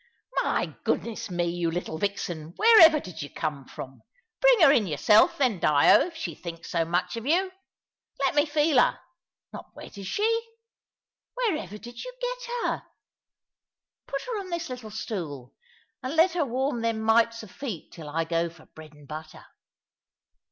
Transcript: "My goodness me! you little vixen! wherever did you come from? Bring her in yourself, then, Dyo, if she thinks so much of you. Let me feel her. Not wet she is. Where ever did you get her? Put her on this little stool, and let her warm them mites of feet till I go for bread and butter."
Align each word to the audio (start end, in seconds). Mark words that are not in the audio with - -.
"My 0.41 0.75
goodness 0.83 1.29
me! 1.29 1.43
you 1.43 1.69
little 1.69 1.99
vixen! 1.99 2.53
wherever 2.55 2.99
did 2.99 3.21
you 3.21 3.29
come 3.29 3.65
from? 3.67 4.01
Bring 4.39 4.61
her 4.61 4.71
in 4.71 4.87
yourself, 4.87 5.37
then, 5.37 5.59
Dyo, 5.59 6.07
if 6.07 6.15
she 6.15 6.33
thinks 6.33 6.71
so 6.71 6.83
much 6.85 7.15
of 7.17 7.27
you. 7.27 7.51
Let 8.21 8.33
me 8.33 8.47
feel 8.47 8.79
her. 8.79 8.99
Not 9.53 9.75
wet 9.75 9.93
she 9.93 10.23
is. 10.23 10.47
Where 11.35 11.55
ever 11.55 11.77
did 11.77 12.03
you 12.03 12.11
get 12.19 12.49
her? 12.63 12.83
Put 14.07 14.23
her 14.23 14.39
on 14.39 14.49
this 14.49 14.69
little 14.69 14.89
stool, 14.89 15.53
and 16.01 16.15
let 16.15 16.31
her 16.31 16.45
warm 16.45 16.81
them 16.81 17.01
mites 17.01 17.43
of 17.43 17.51
feet 17.51 17.91
till 17.91 18.09
I 18.09 18.23
go 18.23 18.49
for 18.49 18.65
bread 18.65 18.93
and 18.93 19.07
butter." 19.07 19.45